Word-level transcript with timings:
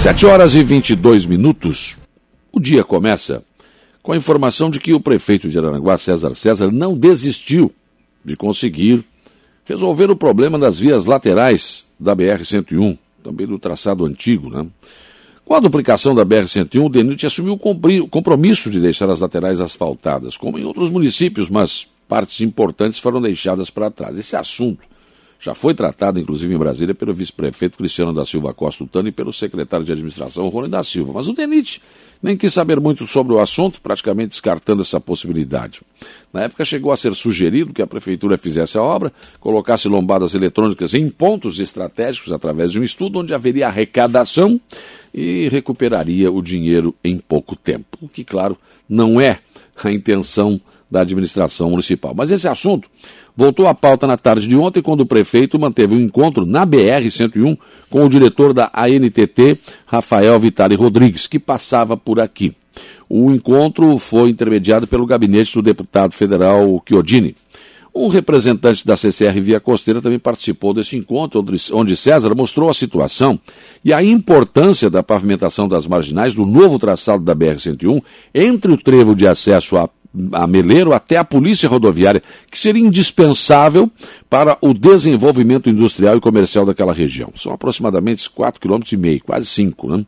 Sete 0.00 0.24
horas 0.24 0.54
e 0.54 0.62
22 0.62 1.26
minutos. 1.26 1.98
O 2.52 2.60
dia 2.60 2.84
começa 2.84 3.42
com 4.00 4.12
a 4.12 4.16
informação 4.16 4.70
de 4.70 4.78
que 4.78 4.94
o 4.94 5.00
prefeito 5.00 5.48
de 5.48 5.58
Aranaguá, 5.58 5.98
César 5.98 6.34
César, 6.34 6.70
não 6.70 6.94
desistiu 6.94 7.72
de 8.24 8.36
conseguir 8.36 9.04
resolver 9.64 10.08
o 10.08 10.14
problema 10.14 10.56
das 10.56 10.78
vias 10.78 11.04
laterais 11.04 11.84
da 11.98 12.14
BR-101, 12.14 12.96
também 13.24 13.44
do 13.44 13.58
traçado 13.58 14.06
antigo. 14.06 14.48
Né? 14.48 14.66
Com 15.44 15.54
a 15.54 15.60
duplicação 15.60 16.14
da 16.14 16.24
BR-101, 16.24 16.86
o 16.86 16.88
DENIT 16.88 17.26
assumiu 17.26 17.54
o 17.54 18.08
compromisso 18.08 18.70
de 18.70 18.80
deixar 18.80 19.10
as 19.10 19.18
laterais 19.18 19.60
asfaltadas, 19.60 20.36
como 20.36 20.60
em 20.60 20.64
outros 20.64 20.90
municípios, 20.90 21.50
mas 21.50 21.88
partes 22.08 22.40
importantes 22.40 23.00
foram 23.00 23.20
deixadas 23.20 23.68
para 23.68 23.90
trás. 23.90 24.16
Esse 24.16 24.36
assunto 24.36 24.86
já 25.40 25.54
foi 25.54 25.72
tratado, 25.72 26.18
inclusive, 26.18 26.52
em 26.52 26.58
Brasília, 26.58 26.94
pelo 26.94 27.14
vice-prefeito 27.14 27.78
Cristiano 27.78 28.12
da 28.12 28.24
Silva 28.24 28.52
Costa 28.52 28.82
Utano 28.82 29.08
e 29.08 29.12
pelo 29.12 29.32
secretário 29.32 29.86
de 29.86 29.92
administração, 29.92 30.48
Rony 30.48 30.68
da 30.68 30.82
Silva. 30.82 31.12
Mas 31.14 31.28
o 31.28 31.32
DENIT 31.32 31.80
nem 32.20 32.36
quis 32.36 32.52
saber 32.52 32.80
muito 32.80 33.06
sobre 33.06 33.32
o 33.32 33.38
assunto, 33.38 33.80
praticamente 33.80 34.30
descartando 34.30 34.82
essa 34.82 34.98
possibilidade. 34.98 35.80
Na 36.32 36.42
época 36.42 36.64
chegou 36.64 36.90
a 36.90 36.96
ser 36.96 37.14
sugerido 37.14 37.72
que 37.72 37.80
a 37.80 37.86
prefeitura 37.86 38.36
fizesse 38.36 38.76
a 38.76 38.82
obra, 38.82 39.12
colocasse 39.38 39.88
lombadas 39.88 40.34
eletrônicas 40.34 40.94
em 40.94 41.08
pontos 41.08 41.60
estratégicos 41.60 42.32
através 42.32 42.72
de 42.72 42.80
um 42.80 42.84
estudo 42.84 43.20
onde 43.20 43.32
haveria 43.32 43.68
arrecadação 43.68 44.60
e 45.14 45.48
recuperaria 45.48 46.32
o 46.32 46.42
dinheiro 46.42 46.92
em 47.04 47.16
pouco 47.16 47.54
tempo. 47.54 47.96
O 48.02 48.08
que, 48.08 48.24
claro, 48.24 48.58
não 48.88 49.20
é 49.20 49.38
a 49.84 49.92
intenção 49.92 50.60
da 50.90 51.00
administração 51.00 51.70
municipal. 51.70 52.14
Mas 52.14 52.30
esse 52.30 52.48
assunto 52.48 52.88
voltou 53.36 53.66
à 53.66 53.74
pauta 53.74 54.06
na 54.06 54.16
tarde 54.16 54.46
de 54.46 54.56
ontem, 54.56 54.82
quando 54.82 55.02
o 55.02 55.06
prefeito 55.06 55.58
manteve 55.58 55.94
um 55.94 56.00
encontro 56.00 56.44
na 56.44 56.66
BR-101 56.66 57.56
com 57.88 58.04
o 58.04 58.08
diretor 58.08 58.52
da 58.52 58.70
ANTT, 58.74 59.58
Rafael 59.86 60.38
Vitali 60.40 60.74
Rodrigues, 60.74 61.26
que 61.26 61.38
passava 61.38 61.96
por 61.96 62.18
aqui. 62.18 62.54
O 63.08 63.30
encontro 63.30 63.96
foi 63.98 64.30
intermediado 64.30 64.86
pelo 64.86 65.06
gabinete 65.06 65.54
do 65.54 65.62
deputado 65.62 66.12
federal 66.12 66.82
Chiodini. 66.86 67.34
Um 67.94 68.08
representante 68.08 68.86
da 68.86 68.96
CCR 68.96 69.40
Via 69.40 69.58
Costeira 69.58 70.00
também 70.00 70.18
participou 70.18 70.72
desse 70.72 70.96
encontro, 70.96 71.44
onde 71.72 71.96
César 71.96 72.34
mostrou 72.34 72.68
a 72.68 72.74
situação 72.74 73.40
e 73.84 73.92
a 73.92 74.04
importância 74.04 74.88
da 74.88 75.02
pavimentação 75.02 75.66
das 75.66 75.86
marginais 75.86 76.34
do 76.34 76.44
novo 76.44 76.78
traçado 76.78 77.24
da 77.24 77.34
BR-101 77.34 78.00
entre 78.34 78.70
o 78.70 78.76
trevo 78.76 79.16
de 79.16 79.26
acesso 79.26 79.76
à 79.76 79.88
a 80.32 80.46
Meleiro 80.46 80.92
até 80.92 81.16
a 81.16 81.24
Polícia 81.24 81.68
Rodoviária, 81.68 82.22
que 82.50 82.58
seria 82.58 82.82
indispensável 82.82 83.90
para 84.28 84.58
o 84.60 84.74
desenvolvimento 84.74 85.68
industrial 85.68 86.16
e 86.16 86.20
comercial 86.20 86.66
daquela 86.66 86.92
região. 86.92 87.32
São 87.36 87.52
aproximadamente 87.52 88.28
4,5 88.28 88.88
km, 88.88 89.24
quase 89.24 89.46
5, 89.46 89.96
né? 89.96 90.06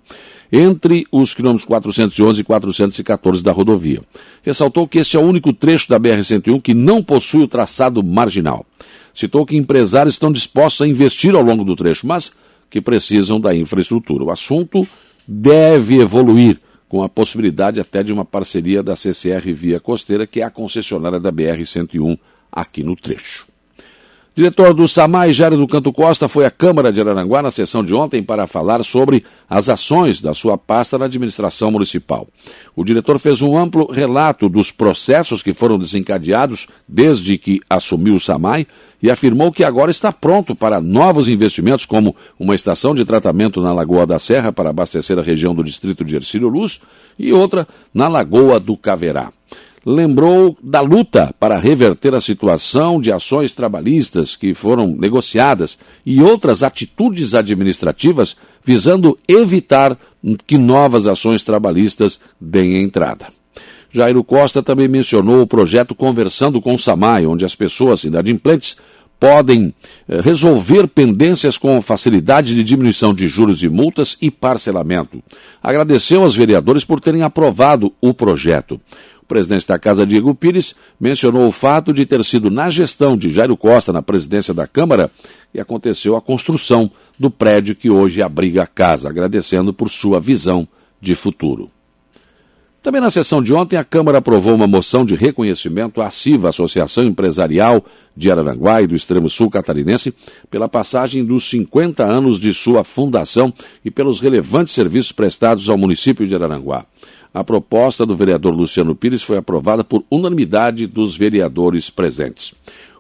entre 0.53 1.07
os 1.13 1.33
quilômetros 1.33 1.65
411 1.65 2.41
e 2.41 2.45
414 2.45 3.43
da 3.43 3.53
rodovia. 3.53 4.01
Ressaltou 4.43 4.89
que 4.89 4.99
este 4.99 5.17
é 5.17 5.21
o 5.21 5.25
único 5.25 5.53
trecho 5.53 5.89
da 5.89 6.01
BR-101 6.01 6.61
que 6.61 6.75
não 6.75 7.03
possui 7.03 7.43
o 7.43 7.49
traçado 7.49 8.03
marginal. 8.03 8.67
Citou 9.15 9.47
que 9.47 9.57
empresários 9.57 10.15
estão 10.15 10.33
dispostos 10.33 10.83
a 10.83 10.89
investir 10.89 11.35
ao 11.35 11.43
longo 11.43 11.65
do 11.65 11.77
trecho, 11.77 12.07
mas 12.07 12.33
que 12.69 12.81
precisam 12.81 13.41
da 13.41 13.55
infraestrutura. 13.55 14.25
O 14.25 14.31
assunto 14.31 14.87
deve 15.27 16.01
evoluir 16.01 16.59
com 16.91 17.05
a 17.05 17.09
possibilidade 17.09 17.81
até 17.81 18.03
de 18.03 18.13
uma 18.13 18.25
parceria 18.25 18.83
da 18.83 18.97
CCR 18.97 19.55
Via 19.55 19.79
Costeira, 19.79 20.27
que 20.27 20.41
é 20.41 20.45
a 20.45 20.51
concessionária 20.51 21.21
da 21.21 21.31
BR-101 21.31 22.19
aqui 22.51 22.83
no 22.83 22.97
trecho. 22.97 23.47
Diretor 24.33 24.73
do 24.73 24.87
SAMAI, 24.87 25.33
Jário 25.33 25.59
do 25.59 25.67
Canto 25.67 25.93
Costa, 25.93 26.29
foi 26.29 26.47
à 26.47 26.51
Câmara 26.53 26.93
de 26.93 27.01
Araranguá 27.01 27.43
na 27.43 27.51
sessão 27.51 27.85
de 27.85 27.93
ontem 27.93 28.23
para 28.23 28.47
falar 28.47 28.85
sobre 28.85 29.25
as 29.49 29.69
ações 29.69 30.23
da 30.23 30.33
sua 30.33 30.57
pasta 30.57 30.97
na 30.97 31.07
administração 31.07 31.69
municipal. 31.73 32.29
O 32.77 32.85
diretor 32.85 33.19
fez 33.19 33.43
um 33.43 33.59
amplo 33.59 33.91
relato 33.91 34.49
dos 34.49 34.71
processos 34.71 35.43
que 35.43 35.53
foram 35.53 35.77
desencadeados 35.77 36.69
desde 36.87 37.37
que 37.37 37.61
assumiu 37.69 38.15
o 38.15 38.21
SAMAI 38.21 38.69
e 39.03 39.11
afirmou 39.11 39.51
que 39.51 39.65
agora 39.65 39.91
está 39.91 40.13
pronto 40.13 40.55
para 40.55 40.81
novos 40.81 41.29
investimentos, 41.29 41.85
como 41.85 42.15
uma 42.39 42.55
estação 42.55 42.95
de 42.95 43.05
tratamento 43.05 43.61
na 43.61 43.73
Lagoa 43.73 44.07
da 44.07 44.21
Serra 44.21 44.53
para 44.53 44.71
abastecer 44.71 45.19
a 45.19 45.23
região 45.23 45.53
do 45.53 45.65
distrito 45.65 46.05
de 46.05 46.15
Ercílio 46.15 46.49
Luz 46.49 46.81
e 47.19 47.33
outra 47.33 47.67
na 47.93 48.07
Lagoa 48.07 48.61
do 48.61 48.77
Caverá 48.77 49.33
lembrou 49.85 50.57
da 50.63 50.81
luta 50.81 51.35
para 51.39 51.59
reverter 51.59 52.15
a 52.15 52.21
situação 52.21 53.01
de 53.01 53.11
ações 53.11 53.53
trabalhistas 53.53 54.37
que 54.37 54.55
foram 54.55 54.89
negociadas 54.89 55.79
e 56.05 56.23
outras 56.23 56.63
atitudes 56.63 57.35
administrativas 57.35 58.37
visando 58.65 59.19
evitar 59.27 59.97
que 60.47 60.59
novas 60.59 61.07
ações 61.07 61.43
trabalhistas 61.43 62.21
deem 62.41 62.83
entrada. 62.83 63.29
Jairo 63.93 64.23
Costa 64.23 64.63
também 64.63 64.87
mencionou 64.87 65.43
o 65.43 65.47
projeto 65.47 65.95
Conversando 65.95 66.61
com 66.61 66.75
o 66.75 66.79
Samai, 66.79 67.27
onde 67.27 67.45
as 67.45 67.57
pessoas 67.57 68.05
inadimplentes 68.05 68.77
podem 69.19 69.75
eh, 70.09 70.21
resolver 70.23 70.89
pendências 70.89 71.59
com 71.59 71.81
facilidade 71.83 72.55
de 72.55 72.65
diminuição 72.65 73.13
de 73.13 73.29
juros 73.29 73.63
e 73.63 73.69
multas 73.69 74.17
e 74.21 74.31
parcelamento. 74.31 75.23
Agradeceu 75.63 76.23
aos 76.23 76.35
vereadores 76.35 76.87
por 76.87 77.01
terem 77.01 77.23
aprovado 77.23 77.93
o 78.01 78.15
projeto 78.15 78.81
presidente 79.31 79.69
da 79.69 79.79
Casa, 79.79 80.05
Diego 80.05 80.35
Pires, 80.35 80.75
mencionou 81.01 81.47
o 81.47 81.53
fato 81.53 81.93
de 81.93 82.05
ter 82.05 82.25
sido 82.25 82.51
na 82.51 82.69
gestão 82.69 83.17
de 83.17 83.33
Jairo 83.33 83.57
Costa 83.57 83.93
na 83.93 84.03
presidência 84.03 84.53
da 84.53 84.67
Câmara 84.67 85.09
e 85.55 85.61
aconteceu 85.61 86.17
a 86.17 86.21
construção 86.21 86.91
do 87.17 87.31
prédio 87.31 87.77
que 87.77 87.89
hoje 87.89 88.21
abriga 88.21 88.65
a 88.65 88.67
casa, 88.67 89.09
agradecendo 89.09 89.73
por 89.73 89.89
sua 89.89 90.19
visão 90.19 90.67
de 91.01 91.15
futuro. 91.15 91.71
Também 92.83 93.01
na 93.01 93.11
sessão 93.11 93.43
de 93.43 93.53
ontem, 93.53 93.77
a 93.77 93.85
Câmara 93.85 94.19
aprovou 94.19 94.55
uma 94.55 94.67
moção 94.67 95.05
de 95.05 95.15
reconhecimento 95.15 96.01
à 96.01 96.11
CIVA, 96.11 96.49
Associação 96.49 97.05
Empresarial 97.05 97.85
de 98.17 98.31
Araranguá 98.31 98.81
e 98.81 98.87
do 98.87 98.95
Extremo 98.95 99.29
Sul 99.29 99.51
Catarinense, 99.51 100.15
pela 100.51 100.67
passagem 100.67 101.23
dos 101.23 101.49
50 101.51 102.03
anos 102.03 102.41
de 102.41 102.55
sua 102.55 102.83
fundação 102.83 103.53
e 103.85 103.91
pelos 103.91 104.19
relevantes 104.19 104.73
serviços 104.73 105.13
prestados 105.13 105.69
ao 105.69 105.77
município 105.77 106.27
de 106.27 106.35
Araranguá. 106.35 106.87
A 107.33 107.45
proposta 107.45 108.05
do 108.05 108.17
vereador 108.17 108.55
Luciano 108.55 108.95
Pires 108.95 109.23
foi 109.23 109.37
aprovada 109.37 109.85
por 109.85 110.05
unanimidade 110.11 110.87
dos 110.87 111.17
vereadores 111.17 111.89
presentes. 111.89 112.53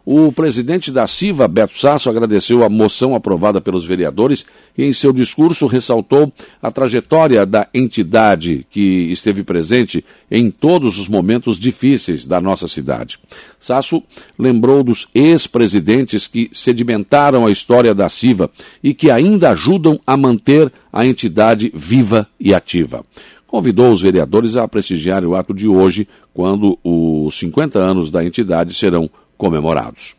O 0.04 0.32
presidente 0.32 0.90
da 0.90 1.06
CIVA, 1.06 1.46
Beto 1.46 1.78
Sasso, 1.78 2.08
agradeceu 2.08 2.64
a 2.64 2.68
moção 2.70 3.14
aprovada 3.14 3.60
pelos 3.60 3.84
vereadores 3.84 4.46
e, 4.76 4.84
em 4.84 4.92
seu 4.92 5.12
discurso, 5.12 5.66
ressaltou 5.66 6.32
a 6.62 6.70
trajetória 6.70 7.44
da 7.44 7.68
entidade 7.74 8.66
que 8.70 9.12
esteve 9.12 9.42
presente 9.42 10.02
em 10.30 10.50
todos 10.50 10.98
os 10.98 11.06
momentos 11.06 11.58
difíceis 11.58 12.24
da 12.24 12.40
nossa 12.40 12.66
cidade. 12.66 13.18
Sasso 13.58 14.02
lembrou 14.38 14.82
dos 14.82 15.06
ex-presidentes 15.14 16.26
que 16.26 16.48
sedimentaram 16.52 17.46
a 17.46 17.50
história 17.50 17.94
da 17.94 18.08
CIVA 18.08 18.50
e 18.82 18.94
que 18.94 19.10
ainda 19.10 19.50
ajudam 19.50 20.00
a 20.06 20.16
manter 20.16 20.72
a 20.92 21.06
entidade 21.06 21.70
viva 21.74 22.26
e 22.40 22.54
ativa 22.54 23.04
convidou 23.50 23.90
os 23.90 24.00
vereadores 24.00 24.56
a 24.56 24.68
prestigiar 24.68 25.24
o 25.24 25.34
ato 25.34 25.52
de 25.52 25.66
hoje, 25.66 26.06
quando 26.32 26.78
os 26.84 27.36
50 27.36 27.80
anos 27.80 28.08
da 28.08 28.24
entidade 28.24 28.72
serão 28.72 29.10
comemorados. 29.36 30.14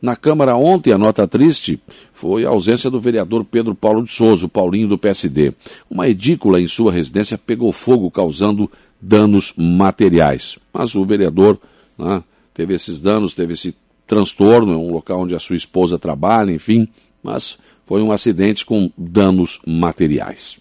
Na 0.00 0.14
Câmara 0.14 0.54
ontem, 0.54 0.92
a 0.92 0.98
nota 0.98 1.26
triste 1.26 1.80
foi 2.12 2.44
a 2.44 2.50
ausência 2.50 2.88
do 2.88 3.00
vereador 3.00 3.44
Pedro 3.44 3.74
Paulo 3.74 4.04
de 4.04 4.12
Souza, 4.12 4.46
o 4.46 4.48
Paulinho 4.48 4.86
do 4.86 4.96
PSD. 4.96 5.52
Uma 5.90 6.08
edícula 6.08 6.60
em 6.60 6.68
sua 6.68 6.92
residência 6.92 7.36
pegou 7.36 7.72
fogo, 7.72 8.12
causando 8.12 8.70
danos 9.00 9.52
materiais. 9.56 10.56
Mas 10.72 10.94
o 10.94 11.04
vereador 11.04 11.58
né, 11.98 12.22
teve 12.54 12.74
esses 12.74 13.00
danos, 13.00 13.34
teve 13.34 13.54
esse 13.54 13.74
transtorno, 14.06 14.72
é 14.72 14.76
um 14.76 14.92
local 14.92 15.22
onde 15.22 15.34
a 15.34 15.40
sua 15.40 15.56
esposa 15.56 15.98
trabalha, 15.98 16.52
enfim, 16.52 16.86
mas 17.24 17.58
foi 17.84 18.02
um 18.02 18.12
acidente 18.12 18.64
com 18.64 18.88
danos 18.96 19.58
materiais. 19.66 20.60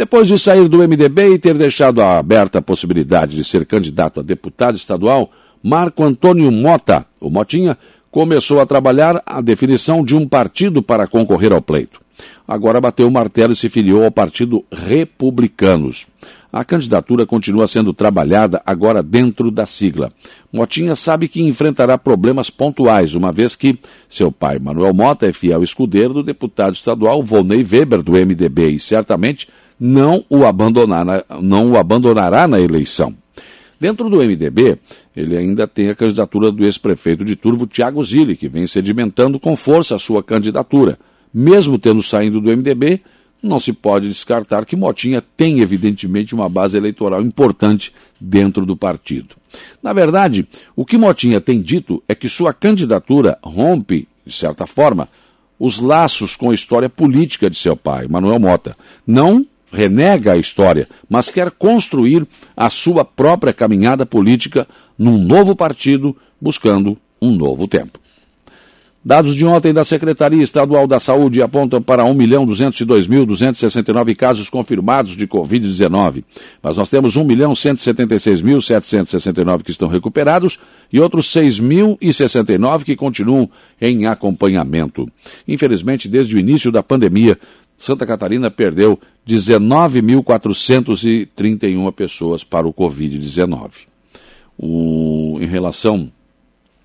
Depois 0.00 0.26
de 0.26 0.38
sair 0.38 0.66
do 0.66 0.78
MDB 0.78 1.34
e 1.34 1.38
ter 1.38 1.52
deixado 1.58 2.00
aberta 2.00 2.58
a 2.58 2.62
possibilidade 2.62 3.36
de 3.36 3.44
ser 3.44 3.66
candidato 3.66 4.18
a 4.18 4.22
deputado 4.22 4.74
estadual, 4.74 5.30
Marco 5.62 6.02
Antônio 6.02 6.50
Mota, 6.50 7.04
o 7.20 7.28
Motinha, 7.28 7.76
começou 8.10 8.60
a 8.60 8.64
trabalhar 8.64 9.22
a 9.26 9.42
definição 9.42 10.02
de 10.02 10.14
um 10.14 10.26
partido 10.26 10.82
para 10.82 11.06
concorrer 11.06 11.52
ao 11.52 11.60
pleito. 11.60 12.00
Agora 12.48 12.80
bateu 12.80 13.06
o 13.06 13.10
martelo 13.10 13.52
e 13.52 13.56
se 13.56 13.68
filiou 13.68 14.02
ao 14.02 14.10
Partido 14.10 14.64
Republicanos. 14.72 16.06
A 16.50 16.64
candidatura 16.64 17.26
continua 17.26 17.66
sendo 17.66 17.92
trabalhada 17.92 18.62
agora 18.64 19.02
dentro 19.02 19.50
da 19.50 19.66
sigla. 19.66 20.10
Motinha 20.50 20.96
sabe 20.96 21.28
que 21.28 21.42
enfrentará 21.42 21.98
problemas 21.98 22.48
pontuais, 22.48 23.14
uma 23.14 23.30
vez 23.30 23.54
que 23.54 23.78
seu 24.08 24.32
pai, 24.32 24.58
Manuel 24.58 24.94
Mota, 24.94 25.26
é 25.26 25.32
fiel 25.34 25.62
escudeiro 25.62 26.14
do 26.14 26.22
deputado 26.22 26.72
estadual 26.72 27.22
Volney 27.22 27.62
Weber, 27.70 28.02
do 28.02 28.12
MDB, 28.12 28.70
e 28.70 28.78
certamente 28.78 29.46
não 29.80 30.22
o, 30.28 30.44
abandonará, 30.44 31.24
não 31.40 31.72
o 31.72 31.78
abandonará 31.78 32.46
na 32.46 32.60
eleição. 32.60 33.14
Dentro 33.80 34.10
do 34.10 34.18
MDB, 34.18 34.76
ele 35.16 35.38
ainda 35.38 35.66
tem 35.66 35.88
a 35.88 35.94
candidatura 35.94 36.52
do 36.52 36.62
ex-prefeito 36.64 37.24
de 37.24 37.34
Turvo, 37.34 37.66
Tiago 37.66 38.04
Zilli, 38.04 38.36
que 38.36 38.46
vem 38.46 38.66
sedimentando 38.66 39.40
com 39.40 39.56
força 39.56 39.96
a 39.96 39.98
sua 39.98 40.22
candidatura. 40.22 40.98
Mesmo 41.32 41.78
tendo 41.78 42.02
saído 42.02 42.42
do 42.42 42.54
MDB, 42.54 43.00
não 43.42 43.58
se 43.58 43.72
pode 43.72 44.06
descartar 44.08 44.66
que 44.66 44.76
Motinha 44.76 45.22
tem, 45.22 45.60
evidentemente, 45.60 46.34
uma 46.34 46.46
base 46.46 46.76
eleitoral 46.76 47.22
importante 47.22 47.90
dentro 48.20 48.66
do 48.66 48.76
partido. 48.76 49.34
Na 49.82 49.94
verdade, 49.94 50.46
o 50.76 50.84
que 50.84 50.98
Motinha 50.98 51.40
tem 51.40 51.62
dito 51.62 52.02
é 52.06 52.14
que 52.14 52.28
sua 52.28 52.52
candidatura 52.52 53.38
rompe, 53.42 54.06
de 54.26 54.34
certa 54.34 54.66
forma, 54.66 55.08
os 55.58 55.80
laços 55.80 56.36
com 56.36 56.50
a 56.50 56.54
história 56.54 56.88
política 56.88 57.48
de 57.48 57.56
seu 57.56 57.76
pai, 57.76 58.06
Manuel 58.08 58.38
Mota. 58.38 58.76
Não 59.06 59.46
renega 59.70 60.32
a 60.32 60.36
história, 60.36 60.88
mas 61.08 61.30
quer 61.30 61.50
construir 61.50 62.26
a 62.56 62.70
sua 62.70 63.04
própria 63.04 63.52
caminhada 63.52 64.04
política 64.04 64.66
num 64.98 65.18
novo 65.18 65.54
partido, 65.54 66.16
buscando 66.40 66.96
um 67.20 67.30
novo 67.30 67.68
tempo. 67.68 68.00
Dados 69.02 69.34
de 69.34 69.46
ontem 69.46 69.72
da 69.72 69.82
Secretaria 69.82 70.42
Estadual 70.42 70.86
da 70.86 71.00
Saúde 71.00 71.40
apontam 71.40 71.80
para 71.80 72.04
1.202.269 72.04 74.14
casos 74.14 74.50
confirmados 74.50 75.16
de 75.16 75.26
Covid-19. 75.26 76.22
Mas 76.62 76.76
nós 76.76 76.90
temos 76.90 77.16
1.176.769 77.16 79.62
que 79.62 79.70
estão 79.70 79.88
recuperados 79.88 80.58
e 80.92 81.00
outros 81.00 81.34
6.069 81.34 82.84
que 82.84 82.94
continuam 82.94 83.48
em 83.80 84.04
acompanhamento. 84.04 85.06
Infelizmente, 85.48 86.06
desde 86.06 86.36
o 86.36 86.38
início 86.38 86.70
da 86.70 86.82
pandemia, 86.82 87.38
Santa 87.80 88.06
Catarina 88.06 88.48
perdeu 88.50 89.00
19.431 89.26 91.90
pessoas 91.92 92.44
para 92.44 92.68
o 92.68 92.74
Covid-19. 92.74 93.88
em 94.62 95.46
relação 95.46 96.12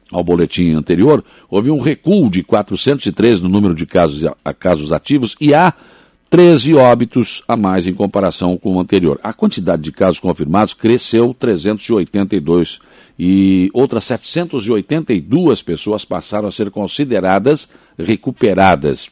ao 0.09 0.23
boletim 0.23 0.73
anterior, 0.73 1.21
houve 1.49 1.69
um 1.69 1.81
recuo 1.81 2.29
de 2.29 2.41
403 2.43 3.41
no 3.41 3.49
número 3.49 3.75
de 3.75 3.85
casos, 3.85 4.23
a, 4.45 4.53
casos 4.53 4.93
ativos 4.93 5.35
e 5.41 5.53
há 5.53 5.73
13 6.29 6.75
óbitos 6.75 7.43
a 7.47 7.57
mais 7.57 7.87
em 7.87 7.93
comparação 7.93 8.57
com 8.57 8.75
o 8.75 8.79
anterior. 8.79 9.19
A 9.21 9.33
quantidade 9.33 9.81
de 9.81 9.91
casos 9.91 10.19
confirmados 10.19 10.73
cresceu 10.73 11.33
382 11.33 12.79
e 13.19 13.69
outras 13.73 14.05
782 14.05 15.61
pessoas 15.61 16.05
passaram 16.05 16.47
a 16.47 16.51
ser 16.51 16.71
consideradas 16.71 17.67
recuperadas. 17.97 19.09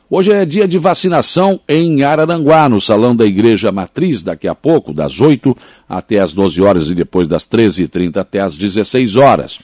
Hoje 0.09 0.31
é 0.31 0.45
dia 0.45 0.69
de 0.69 0.79
vacinação 0.79 1.59
em 1.69 2.05
Araranguá, 2.05 2.69
no 2.69 2.81
Salão 2.81 3.15
da 3.15 3.27
Igreja 3.27 3.73
Matriz, 3.73 4.23
daqui 4.23 4.47
a 4.47 4.55
pouco, 4.55 4.95
das 4.95 5.21
8 5.21 5.57
até 5.89 6.21
as 6.21 6.33
12 6.33 6.63
horas 6.63 6.89
e 6.89 6.95
depois 6.95 7.27
das 7.27 7.45
13h30 7.45 8.17
até 8.19 8.39
as 8.39 8.57
16 8.57 9.17
horas. 9.17 9.59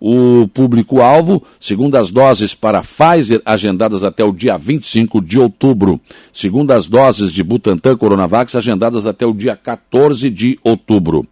O 0.00 0.48
público-alvo, 0.48 1.42
segundo 1.60 1.96
as 1.96 2.10
doses 2.10 2.54
para 2.54 2.80
Pfizer 2.80 3.42
agendadas 3.44 4.02
até 4.02 4.24
o 4.24 4.32
dia 4.32 4.56
25 4.56 5.20
de 5.20 5.38
outubro, 5.38 6.00
segundo 6.32 6.70
as 6.70 6.88
doses 6.88 7.30
de 7.30 7.42
Butantan 7.42 7.98
Coronavac 7.98 8.56
agendadas 8.56 9.06
até 9.06 9.26
o 9.26 9.34
dia 9.34 9.56
14 9.56 10.30
de 10.30 10.58
outubro. 10.64 11.26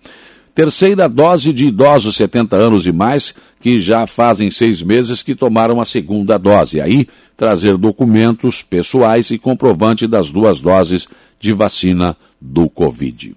Terceira 0.54 1.08
dose 1.08 1.52
de 1.52 1.66
idosos 1.66 2.14
70 2.16 2.54
anos 2.54 2.86
e 2.86 2.92
mais 2.92 3.34
que 3.60 3.80
já 3.80 4.06
fazem 4.06 4.50
seis 4.50 4.82
meses 4.82 5.22
que 5.22 5.34
tomaram 5.34 5.80
a 5.80 5.84
segunda 5.84 6.38
dose. 6.38 6.80
Aí, 6.80 7.08
trazer 7.36 7.76
documentos 7.76 8.62
pessoais 8.62 9.30
e 9.30 9.38
comprovante 9.38 10.06
das 10.06 10.30
duas 10.30 10.60
doses 10.60 11.08
de 11.40 11.52
vacina 11.52 12.16
do 12.40 12.68
Covid. 12.68 13.34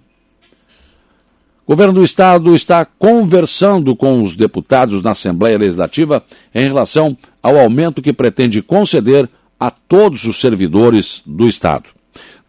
O 1.65 1.71
governo 1.71 1.93
do 1.93 2.03
Estado 2.03 2.53
está 2.55 2.85
conversando 2.85 3.95
com 3.95 4.21
os 4.21 4.35
deputados 4.35 5.01
na 5.01 5.11
Assembleia 5.11 5.57
Legislativa 5.57 6.23
em 6.53 6.65
relação 6.65 7.17
ao 7.41 7.57
aumento 7.57 8.01
que 8.01 8.13
pretende 8.13 8.61
conceder 8.61 9.27
a 9.59 9.71
todos 9.71 10.23
os 10.23 10.39
servidores 10.39 11.21
do 11.25 11.47
Estado. 11.47 11.89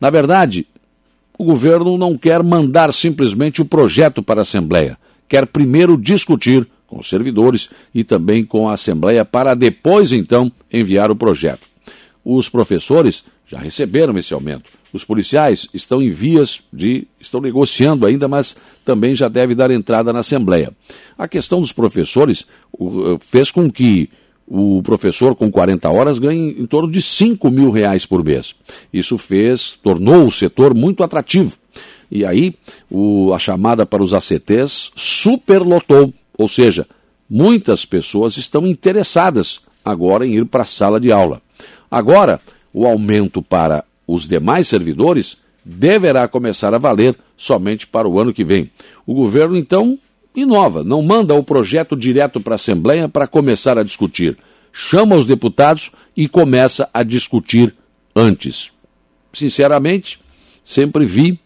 Na 0.01 0.11
verdade, 0.11 0.67
o 1.39 1.45
governo 1.45 1.97
não 1.97 2.17
quer 2.17 2.43
mandar 2.43 2.93
simplesmente 2.93 3.63
o 3.63 3.65
projeto 3.65 4.23
para 4.23 4.41
a 4.41 4.43
Assembleia, 4.43 4.99
quer 5.29 5.47
primeiro 5.47 5.97
discutir 5.97 6.67
com 6.87 6.99
os 6.99 7.09
servidores 7.09 7.71
e 7.95 8.03
também 8.03 8.43
com 8.43 8.69
a 8.69 8.73
Assembleia 8.73 9.25
para 9.25 9.55
depois 9.55 10.11
então 10.11 10.51
enviar 10.73 11.11
o 11.11 11.17
projeto. 11.17 11.69
Os 12.25 12.49
professores 12.49 13.25
já 13.47 13.59
receberam 13.59 14.19
esse 14.19 14.35
aumento. 14.35 14.71
Os 14.93 15.05
policiais 15.05 15.69
estão 15.73 16.03
em 16.03 16.11
vias 16.11 16.63
de. 16.73 17.07
estão 17.21 17.41
negociando 17.41 18.07
ainda, 18.07 18.27
mas 18.27 18.57
também 18.85 19.15
já 19.15 19.29
deve 19.29 19.55
dar 19.55 19.71
entrada 19.71 20.13
na 20.13 20.21
Assembleia. 20.21 20.73
A 21.17 21.29
questão 21.29 21.61
dos 21.61 21.73
professores 21.73 22.47
fez 23.21 23.51
com 23.51 23.71
que 23.71 24.11
o 24.51 24.83
professor 24.83 25.35
com 25.35 25.51
40 25.51 25.91
horas 25.91 26.19
ganha 26.19 26.51
em 26.51 26.67
torno 26.67 26.91
de 26.91 27.03
5 27.03 27.51
mil 27.51 27.71
reais 27.71 28.07
por 28.07 28.25
mês. 28.25 28.55
Isso 28.93 29.19
fez, 29.19 29.79
tornou 29.83 30.27
o 30.27 30.33
setor 30.33 30.75
muito 30.75 31.03
atrativo. 31.03 31.53
E 32.11 32.25
aí, 32.25 32.55
o, 32.91 33.33
a 33.35 33.39
chamada 33.39 33.85
para 33.85 34.03
os 34.03 34.15
ACTs 34.15 34.91
superlotou, 34.97 36.13
ou 36.37 36.49
seja, 36.49 36.87
muitas 37.29 37.85
pessoas 37.85 38.39
estão 38.39 38.67
interessadas 38.67 39.61
agora 39.85 40.27
em 40.27 40.37
ir 40.37 40.47
para 40.47 40.63
a 40.63 40.67
sala 40.67 40.99
de 40.99 41.13
aula. 41.13 41.43
Agora, 41.91 42.41
o 42.73 42.87
aumento 42.87 43.43
para 43.43 43.85
os 44.07 44.27
demais 44.27 44.67
servidores 44.67 45.37
deverá 45.63 46.27
começar 46.27 46.73
a 46.73 46.79
valer 46.79 47.15
somente 47.37 47.87
para 47.87 48.09
o 48.09 48.19
ano 48.19 48.33
que 48.33 48.45
vem. 48.45 48.71
O 49.07 49.13
governo, 49.13 49.57
então, 49.57 49.99
inova, 50.41 50.85
não 50.85 51.03
manda 51.03 51.35
o 51.35 51.43
projeto 51.43 51.97
direto 51.97 52.41
para 52.41 52.55
a 52.55 52.57
Assembleia 52.57 53.09
para 53.09 53.27
começar 53.27 53.79
a 53.79 53.83
discutir. 53.83 54.37
Chama 54.73 55.17
os 55.17 55.27
deputados 55.27 55.91
e 56.17 56.29
começa 56.29 56.89
a 56.93 57.03
discutir 57.03 57.75
antes. 58.15 58.71
Sinceramente, 59.33 60.21
sempre 60.65 61.05
vi 61.07 61.39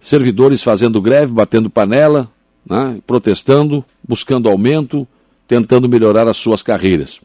servidores 0.00 0.62
fazendo 0.62 1.00
greve, 1.00 1.32
batendo 1.32 1.68
panela, 1.68 2.30
né, 2.68 2.98
protestando, 3.06 3.84
buscando 4.06 4.48
aumento, 4.48 5.06
tentando 5.46 5.88
melhorar 5.88 6.28
as 6.28 6.36
suas 6.36 6.62
carreiras. 6.62 7.20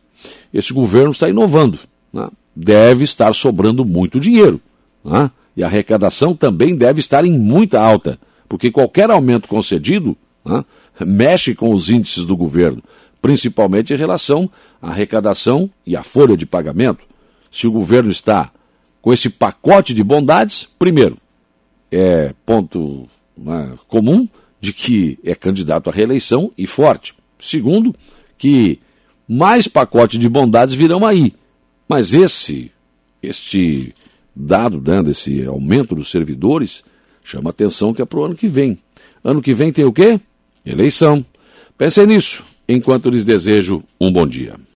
Esse 0.53 0.73
governo 0.73 1.11
está 1.11 1.29
inovando. 1.29 1.79
Né? 2.11 2.29
Deve 2.55 3.03
estar 3.03 3.33
sobrando 3.33 3.83
muito 3.83 4.19
dinheiro. 4.19 4.59
Né? 5.03 5.29
E 5.55 5.63
a 5.63 5.67
arrecadação 5.67 6.35
também 6.35 6.75
deve 6.75 6.99
estar 6.99 7.25
em 7.25 7.37
muita 7.37 7.81
alta, 7.81 8.17
porque 8.47 8.71
qualquer 8.71 9.11
aumento 9.11 9.47
concedido 9.47 10.17
né, 10.45 10.63
mexe 10.99 11.55
com 11.55 11.73
os 11.73 11.89
índices 11.89 12.25
do 12.25 12.35
governo, 12.35 12.81
principalmente 13.21 13.93
em 13.93 13.97
relação 13.97 14.49
à 14.81 14.89
arrecadação 14.89 15.69
e 15.85 15.95
à 15.95 16.03
folha 16.03 16.35
de 16.35 16.45
pagamento. 16.45 17.05
Se 17.51 17.67
o 17.67 17.71
governo 17.71 18.11
está 18.11 18.51
com 19.01 19.13
esse 19.13 19.29
pacote 19.29 19.93
de 19.93 20.03
bondades, 20.03 20.67
primeiro, 20.77 21.17
é 21.91 22.33
ponto 22.45 23.07
né, 23.37 23.73
comum 23.87 24.27
de 24.59 24.73
que 24.73 25.19
é 25.23 25.35
candidato 25.35 25.89
à 25.89 25.93
reeleição 25.93 26.51
e 26.57 26.65
forte. 26.65 27.13
Segundo, 27.39 27.93
que 28.37 28.79
mais 29.27 29.67
pacote 29.67 30.17
de 30.17 30.29
bondades 30.29 30.73
virão 30.73 31.05
aí. 31.05 31.33
Mas 31.87 32.13
esse, 32.13 32.71
este 33.21 33.93
dado, 34.35 34.81
né, 34.81 35.03
desse 35.03 35.45
aumento 35.45 35.93
dos 35.93 36.09
servidores, 36.09 36.83
chama 37.23 37.49
atenção 37.49 37.93
que 37.93 38.01
é 38.01 38.05
para 38.05 38.19
o 38.19 38.23
ano 38.23 38.35
que 38.35 38.47
vem. 38.47 38.79
Ano 39.23 39.41
que 39.41 39.53
vem 39.53 39.71
tem 39.71 39.85
o 39.85 39.93
quê? 39.93 40.19
Eleição. 40.65 41.25
Pensem 41.77 42.07
nisso, 42.07 42.43
enquanto 42.67 43.09
lhes 43.09 43.25
desejo 43.25 43.83
um 43.99 44.11
bom 44.11 44.27
dia. 44.27 44.55